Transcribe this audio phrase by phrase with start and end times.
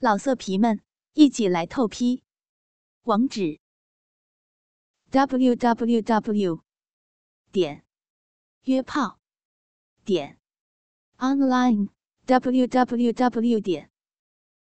[0.00, 0.80] 老色皮们，
[1.14, 2.22] 一起来透批！
[3.02, 3.58] 网址
[5.10, 6.62] ：w w w
[7.50, 7.84] 点
[8.62, 9.18] 约炮
[10.04, 10.38] 点
[11.16, 11.88] online
[12.26, 13.90] w w w 点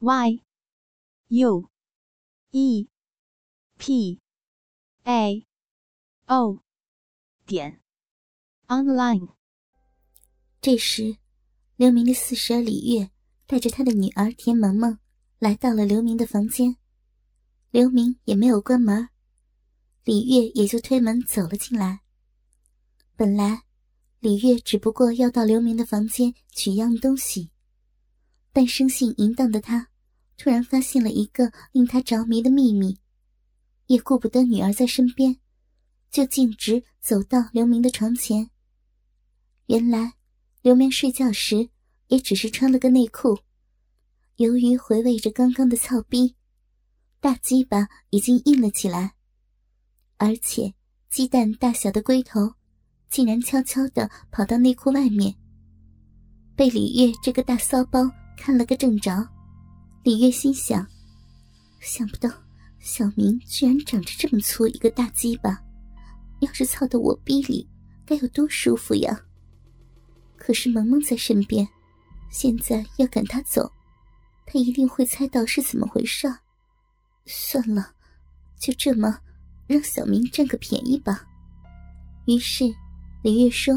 [0.00, 0.42] y
[1.28, 1.70] u
[2.50, 2.88] e
[3.78, 4.20] p
[5.04, 5.46] a
[6.26, 6.64] o
[7.46, 7.80] 点
[8.66, 9.36] online。
[10.60, 11.18] 这时，
[11.76, 13.12] 刘明的四婶李月
[13.46, 15.01] 带着他的女儿田萌萌。
[15.42, 16.76] 来到了刘明的房间，
[17.72, 19.08] 刘明也没有关门，
[20.04, 22.02] 李月也就推门走了进来。
[23.16, 23.64] 本来，
[24.20, 27.50] 李月只不过要到刘明的房间取一样东西，
[28.52, 29.88] 但生性淫荡的他，
[30.36, 33.00] 突然发现了一个令他着迷的秘密，
[33.88, 35.36] 也顾不得女儿在身边，
[36.08, 38.48] 就径直走到刘明的床前。
[39.66, 40.12] 原来，
[40.60, 41.68] 刘明睡觉时
[42.06, 43.40] 也只是穿了个内裤。
[44.36, 46.34] 由于回味着刚刚的操逼，
[47.20, 49.12] 大鸡巴已经硬了起来，
[50.16, 50.72] 而且
[51.10, 52.50] 鸡蛋大小的龟头
[53.10, 55.34] 竟然悄悄地跑到内裤外面，
[56.56, 59.28] 被李月这个大骚包看了个正着。
[60.02, 60.84] 李月心想：
[61.80, 62.30] 想不到
[62.80, 65.62] 小明居然长着这么粗一个大鸡巴，
[66.40, 67.68] 要是操到我逼里，
[68.06, 69.20] 该有多舒服呀！
[70.36, 71.68] 可是萌萌在身边，
[72.30, 73.70] 现在要赶他走。
[74.44, 76.26] 他一定会猜到是怎么回事
[77.26, 77.92] 算了，
[78.58, 79.18] 就这么
[79.66, 81.24] 让小明占个便宜吧。
[82.26, 82.64] 于是
[83.22, 83.74] 李月说：“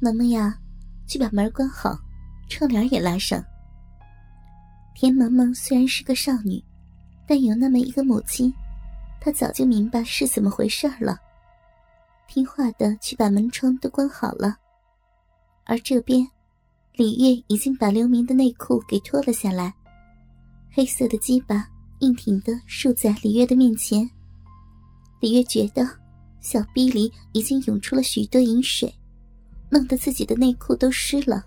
[0.00, 0.58] 萌萌呀，
[1.06, 1.98] 去把门关好，
[2.48, 3.42] 窗帘也拉上。”
[4.94, 6.62] 田萌萌虽然是个少女，
[7.26, 8.52] 但有那么一个母亲，
[9.20, 11.18] 她早就明白是怎么回事了，
[12.26, 14.58] 听话的去把门窗都关好了。
[15.64, 16.28] 而这边。
[16.98, 19.72] 李月已经把刘明的内裤给脱了下来，
[20.68, 21.64] 黑色的鸡巴
[22.00, 24.10] 硬挺的竖在李月的面前。
[25.20, 25.88] 李月觉得
[26.40, 28.92] 小逼里已经涌出了许多饮水，
[29.70, 31.46] 弄得自己的内裤都湿了。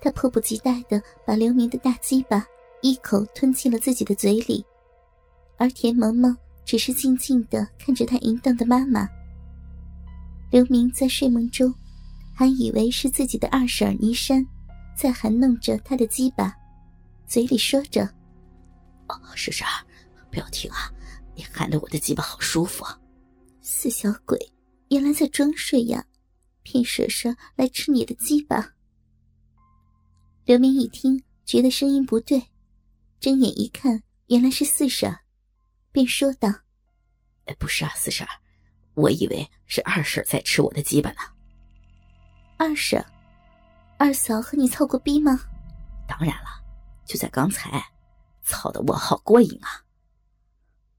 [0.00, 2.46] 他迫不及待的把刘明的大鸡巴
[2.80, 4.64] 一口吞进了自己的嘴里，
[5.56, 9.08] 而田萌萌只是静静的看着他淫荡的妈妈。
[10.52, 11.74] 刘明在睡梦中。
[12.34, 14.44] 还以为是自己的二婶倪珊，
[14.96, 16.54] 在含弄着他的鸡巴，
[17.26, 18.02] 嘴里说着
[19.08, 19.66] ：“哦，婶婶，
[20.30, 20.92] 不要停啊！
[21.36, 22.98] 你含得我的鸡巴好舒服。”啊
[23.66, 24.38] 死小鬼，
[24.88, 26.04] 原来在装睡呀，
[26.62, 28.74] 骗婶婶来吃你的鸡巴。
[30.44, 32.42] 刘明一听，觉得声音不对，
[33.20, 35.16] 睁眼一看，原来是四婶，
[35.92, 36.50] 便说道
[37.46, 38.26] ：“哎，不是啊，四婶，
[38.92, 41.20] 我以为是二婶在吃我的鸡巴呢。”
[42.56, 43.04] 二婶，
[43.98, 45.40] 二嫂和你操过逼吗？
[46.06, 46.62] 当然了，
[47.04, 47.84] 就在刚才，
[48.42, 49.82] 操的我好过瘾啊！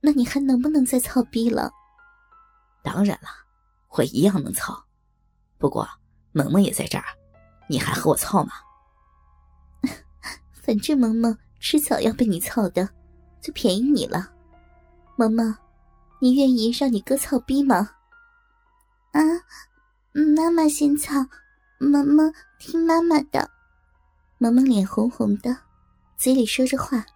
[0.00, 1.70] 那你还能不能再操逼了？
[2.82, 3.28] 当然了，
[3.90, 4.84] 我一样能操。
[5.56, 5.88] 不过
[6.32, 7.04] 萌萌也在这儿，
[7.68, 8.52] 你还和我操吗？
[10.52, 12.88] 反正萌萌迟早要被你操的，
[13.40, 14.30] 就便宜你了。
[15.16, 15.56] 萌萌，
[16.20, 17.90] 你愿意让你哥操逼吗？
[19.12, 19.20] 啊？
[20.18, 21.14] 妈妈先操，
[21.78, 23.48] 萌萌听妈妈的。
[24.38, 25.56] 萌萌脸红红的，
[26.16, 27.06] 嘴里说着话，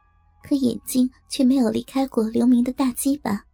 [0.44, 3.44] 可眼睛却没有离开过刘明的大鸡巴。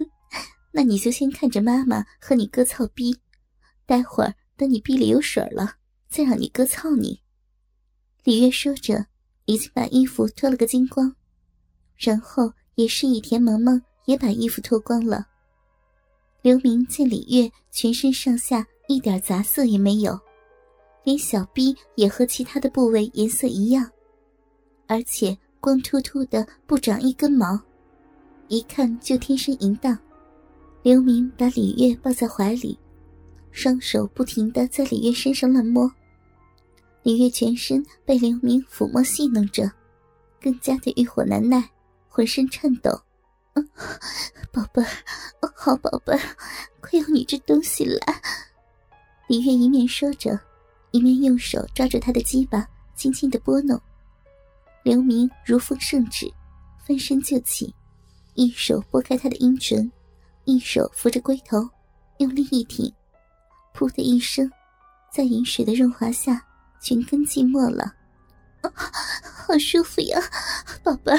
[0.72, 3.18] 那你就先看着妈妈和你哥操逼，
[3.86, 5.76] 待会儿等你逼里有水了，
[6.10, 7.22] 再让你哥操你。
[8.24, 9.06] 李月说着，
[9.46, 11.16] 已经把衣服脱了个精光，
[11.96, 15.28] 然后也示意田萌萌也把衣服脱光了。
[16.46, 20.16] 刘明见李月全身上下一点杂色也没有，
[21.02, 23.90] 连小臂也和其他的部位颜色一样，
[24.86, 27.60] 而且光秃秃的不长一根毛，
[28.46, 29.98] 一看就天生淫荡。
[30.84, 32.78] 刘明把李月抱在怀里，
[33.50, 35.90] 双手不停的在李月身上乱摸，
[37.02, 39.68] 李月全身被刘明抚摸戏弄着，
[40.40, 41.68] 更加的欲火难耐，
[42.08, 42.96] 浑身颤抖。
[44.52, 44.88] 宝贝儿，
[45.54, 46.20] 好宝贝儿，
[46.80, 48.22] 快用你这东西来！
[49.28, 50.38] 李月一面说着，
[50.90, 53.80] 一面用手抓着他的鸡巴，轻轻的拨弄。
[54.84, 56.32] 刘明如奉圣旨，
[56.86, 57.74] 翻身就起，
[58.34, 59.90] 一手拨开他的阴唇，
[60.44, 61.68] 一手扶着龟头，
[62.18, 62.92] 用力一挺，
[63.74, 64.48] 噗的一声，
[65.12, 66.40] 在饮水的润滑下，
[66.80, 67.95] 全根浸没了。
[68.74, 70.20] 好舒服呀，
[70.82, 71.18] 宝贝儿，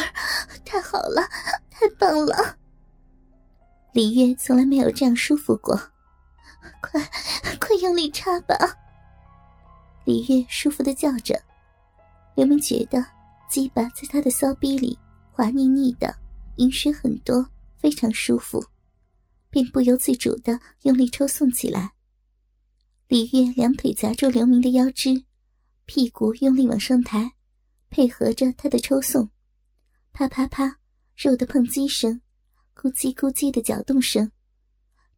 [0.65, 1.21] 太好了，
[1.69, 2.57] 太棒了！
[3.93, 5.75] 李月从来没有这样舒服过，
[6.81, 7.01] 快
[7.59, 8.55] 快用力插吧！
[10.05, 11.41] 李月舒服的叫着。
[12.35, 13.03] 刘明觉得
[13.49, 14.97] 鸡巴在他的骚逼里
[15.31, 16.15] 滑腻腻的，
[16.57, 17.43] 饮水很多，
[17.77, 18.63] 非常舒服，
[19.49, 21.91] 便不由自主的用力抽送起来。
[23.07, 25.23] 李月两腿夹住刘明的腰肢，
[25.85, 27.31] 屁股用力往上抬，
[27.89, 29.29] 配合着他的抽送，
[30.13, 30.79] 啪啪啪，
[31.15, 32.21] 肉的碰击声，
[32.75, 34.31] 咕叽咕叽的搅动声，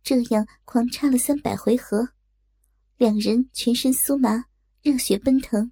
[0.04, 2.10] 这样狂插了三百回合，
[2.98, 4.46] 两人全身酥麻，
[4.82, 5.72] 热血奔腾。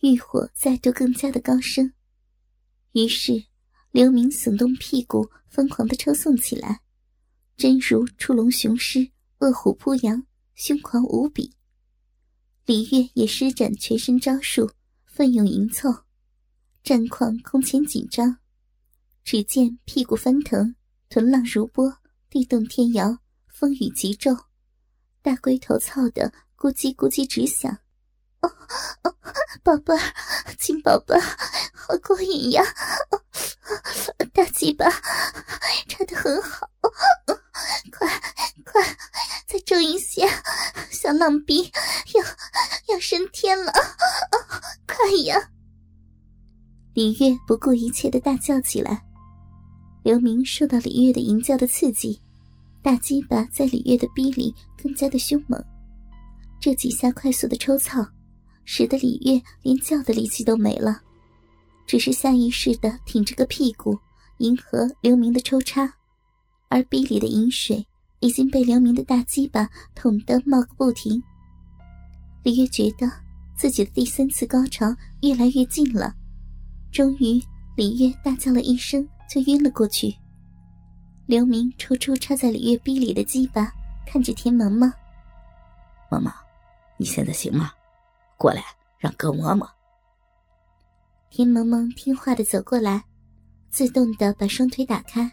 [0.00, 1.94] 欲火再度更加的高升，
[2.92, 3.46] 于是
[3.92, 6.82] 刘明耸动屁股，疯狂的抽送起来，
[7.56, 11.56] 真如出笼雄狮，饿虎扑羊，凶狂无比。
[12.66, 14.70] 李月也施展全身招数，
[15.06, 16.04] 奋勇迎凑，
[16.86, 18.38] 战况空前紧张。
[19.24, 20.76] 只见屁股翻腾，
[21.08, 21.92] 臀浪如波，
[22.30, 23.18] 地动天摇，
[23.48, 24.30] 风雨急骤，
[25.20, 27.76] 大龟头操得咕叽咕叽直响。
[28.40, 28.48] 哦
[29.02, 29.12] 哦，
[29.64, 30.14] 宝贝儿，
[30.60, 31.20] 亲宝贝儿，
[31.74, 32.62] 好过瘾呀！
[34.32, 34.88] 大鸡巴
[35.88, 36.70] 插的很好，
[37.90, 38.08] 快
[38.64, 38.96] 快
[39.48, 40.24] 再重一些，
[40.92, 41.64] 小浪逼
[42.14, 43.72] 要要升天了，
[44.86, 45.50] 快呀！
[46.96, 49.04] 李月不顾一切的大叫起来。
[50.02, 52.18] 刘明受到李月的淫叫的刺激，
[52.80, 55.62] 大鸡巴在李月的逼里更加的凶猛，
[56.58, 58.02] 这几下快速的抽操。
[58.64, 60.98] 使得李月连叫的力气都没了，
[61.86, 63.96] 只是下意识的挺着个屁股
[64.38, 65.92] 迎合刘明的抽插，
[66.70, 67.86] 而逼里的饮水
[68.20, 71.22] 已经被刘明的大鸡巴捅得冒个不停。
[72.42, 73.06] 李月觉得
[73.54, 74.86] 自己的第三次高潮
[75.20, 76.14] 越来越近了，
[76.92, 77.42] 终于
[77.76, 80.14] 李月大叫了一声就晕了过去。
[81.26, 83.72] 刘明抽出插在李月逼里的鸡巴，
[84.06, 84.90] 看着田萌萌
[86.10, 86.32] ：“萌萌，
[86.96, 87.72] 你现在行吗？”
[88.38, 88.62] 过来，
[88.98, 89.68] 让哥摸摸。
[91.28, 93.04] 田萌萌听话的走过来，
[93.70, 95.30] 自动的把双腿打开。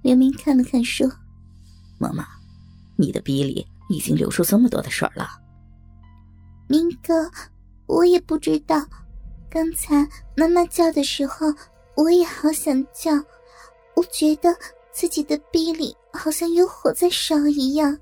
[0.00, 1.06] 刘明看了看，说
[1.98, 2.24] ：“萌萌，
[2.96, 5.40] 你的逼里已经流出这么多的水了。”
[6.68, 7.30] 明哥，
[7.86, 8.76] 我也不知道。
[9.52, 11.46] 刚才妈妈叫的时候，
[11.94, 13.12] 我也好想叫。
[13.94, 14.48] 我觉得
[14.92, 17.98] 自己的鼻里好像有火在烧一样，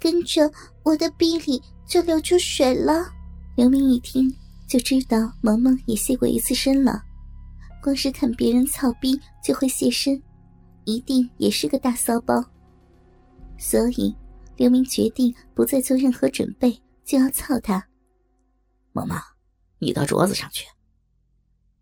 [0.00, 0.50] 跟着
[0.82, 3.06] 我的鼻里就流出水了。
[3.54, 4.28] 刘明一听
[4.66, 7.00] 就知道萌萌也卸过一次身了，
[7.80, 10.20] 光是看别人操逼就会卸身，
[10.86, 12.44] 一定也是个大骚包。
[13.56, 14.12] 所以
[14.56, 17.80] 刘明决定不再做任何准备，就要操他。
[18.92, 19.16] 萌萌，
[19.84, 20.66] 你到桌子上去。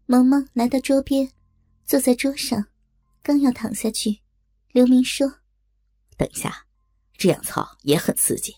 [0.06, 1.30] 萌萌来到桌边，
[1.86, 2.66] 坐在桌上，
[3.22, 4.20] 刚要躺下去，
[4.72, 5.26] 刘明说
[6.18, 6.66] ：“等一下，
[7.16, 8.54] 这样操也很刺激。”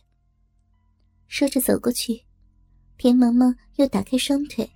[1.29, 2.25] 说着走过去。
[2.97, 4.71] 田萌萌又打开双腿，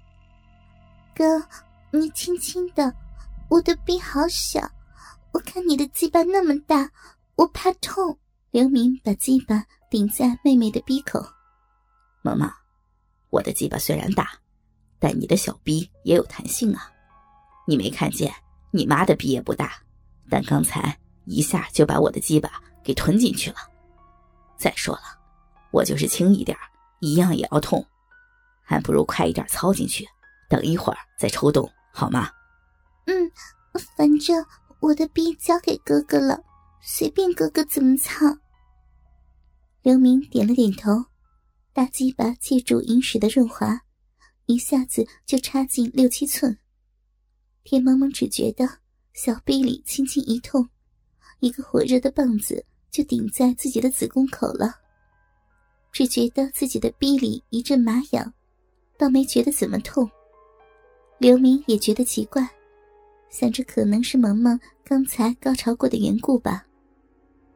[1.15, 1.41] 哥，
[1.93, 2.93] 你轻轻的，
[3.49, 4.61] 我的臂好小，
[5.33, 6.91] 我看你的鸡巴那么大，
[7.37, 8.19] 我怕痛。
[8.51, 11.25] 刘明把鸡巴顶在妹妹的鼻口，
[12.23, 12.51] 萌萌，
[13.31, 14.41] 我的鸡巴虽然大，
[14.99, 16.91] 但你的小逼也有弹性啊。
[17.67, 18.33] 你没看见
[18.71, 19.73] 你妈的逼也不大，
[20.31, 22.51] 但刚才一下就把我的鸡巴
[22.83, 23.57] 给吞进去了。
[24.57, 25.03] 再说了，
[25.71, 26.57] 我就是轻一点，
[27.01, 27.87] 一样也要痛。
[28.63, 30.07] 还不如快一点操进去，
[30.49, 32.31] 等一会儿再抽动，好吗？
[33.07, 33.31] 嗯，
[33.97, 34.45] 反正
[34.81, 36.39] 我的逼交给哥哥了，
[36.83, 38.27] 随便哥哥怎么操。
[39.83, 40.91] 刘明点了点头，
[41.73, 43.81] 大鸡巴借助饮水的润滑，
[44.49, 46.57] 一下子就插进六七寸。
[47.65, 48.67] 田萌萌只觉得
[49.13, 50.67] 小臂里轻轻一痛，
[51.41, 54.75] 一个火热的棒子就顶在自己的子宫口了，
[55.93, 58.33] 只觉得自己的臂里一阵麻痒。
[58.97, 60.11] 倒没觉得怎么痛，
[61.19, 62.49] 刘明也觉得奇怪，
[63.29, 66.67] 想着可能是萌萌刚才高潮过的缘故吧，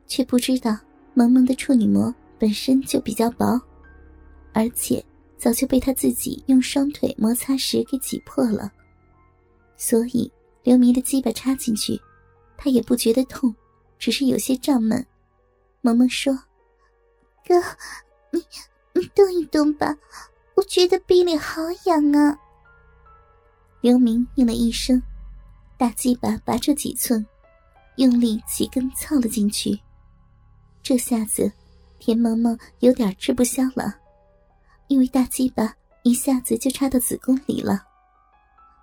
[0.06, 0.78] 却不知道
[1.14, 3.58] 萌萌的处女膜本身就比较薄，
[4.52, 5.02] 而且
[5.42, 8.70] 早就被他自己用双腿摩擦时给挤破了，
[9.76, 10.30] 所以
[10.62, 12.00] 刘明的鸡巴插进去，
[12.56, 13.52] 他也不觉得痛，
[13.98, 15.04] 只是有些胀闷。
[15.80, 16.32] 萌萌说
[17.44, 17.60] ：“哥，
[18.30, 18.40] 你
[18.92, 19.98] 你动一动吧。”
[20.54, 22.38] 我觉得臂里好痒啊！
[23.80, 25.02] 刘明应了一声，
[25.76, 27.26] 大鸡巴拔出几寸，
[27.96, 29.76] 用力几根操了进去。
[30.84, 31.50] 这下子，
[31.98, 33.98] 田萌萌有点吃不消了，
[34.88, 37.82] 因为大鸡巴一下子就插到子宫里了。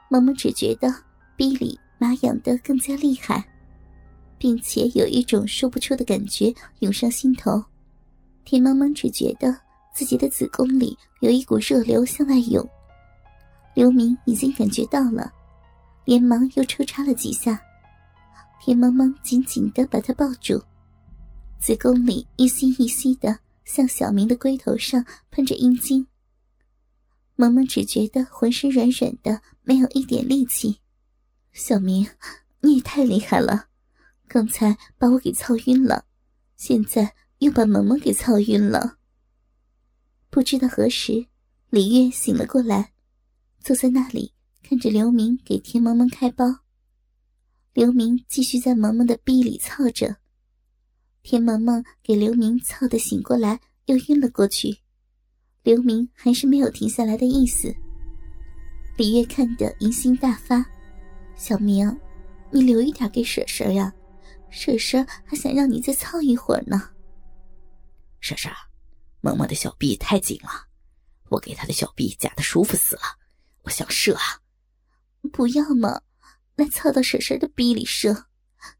[0.09, 0.93] 萌萌只觉得
[1.35, 3.43] 臂里麻痒的更加厉害，
[4.37, 7.63] 并且有一种说不出的感觉涌上心头。
[8.43, 9.55] 田萌萌只觉得。
[9.91, 12.65] 自己的子宫里有一股热流向外涌，
[13.73, 15.29] 刘明已经感觉到了，
[16.05, 17.59] 连忙又抽插了几下。
[18.61, 20.61] 田萌萌紧紧的把他抱住，
[21.59, 23.37] 子宫里一吸一吸的
[23.69, 26.07] 向小明的龟头上喷着阴茎。
[27.35, 30.79] 萌萌只觉得浑身软软的，没有一点力气。
[31.53, 32.09] 小明，
[32.61, 33.67] 你也太厉害了，
[34.27, 36.05] 刚才把我给操晕了，
[36.57, 38.97] 现在又把萌萌给操晕了。
[40.31, 41.27] 不知道何时，
[41.69, 42.93] 李月醒了过来，
[43.59, 44.33] 坐在那里
[44.63, 46.61] 看着刘明给田萌萌开包。
[47.73, 50.17] 刘明继续在萌萌的逼里操着，
[51.21, 54.79] 田萌萌给刘明操的醒过来，又晕了过去。
[55.63, 57.73] 刘明还是没有停下来的意思。
[58.97, 60.65] 李月看得淫心大发
[61.35, 61.99] ：“小明，
[62.51, 63.93] 你留一点给婶婶呀，
[64.49, 66.89] 婶婶还想让你再操一会儿呢。”
[68.19, 68.51] 婶婶，
[69.21, 70.67] 萌萌的小臂太紧了，
[71.29, 73.01] 我给她的小臂夹的舒服死了，
[73.63, 74.41] 我想射啊！
[75.31, 76.01] 不要嘛。
[76.55, 78.25] 来操到婶婶的逼里射，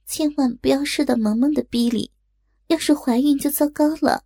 [0.05, 2.11] 千万不要射到萌萌的逼里，
[2.69, 4.25] 要是怀孕就糟糕了。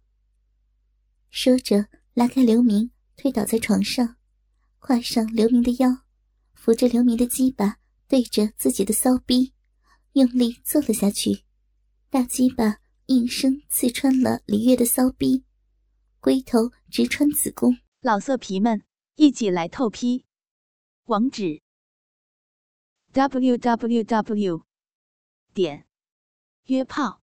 [1.30, 4.18] 说着，拉开刘明，推倒在床上，
[4.80, 6.04] 跨上刘明的腰，
[6.54, 9.54] 扶着刘明的鸡巴，对着自己的骚逼，
[10.12, 11.46] 用力坐了下去。
[12.10, 15.46] 大鸡巴应声刺穿了李月的骚逼，
[16.20, 17.78] 龟头直穿子宫。
[18.02, 18.84] 老色皮们，
[19.16, 20.26] 一起来透批，
[21.06, 21.62] 网址。
[23.14, 24.66] w w w
[25.54, 25.88] 点
[26.66, 27.23] 约炮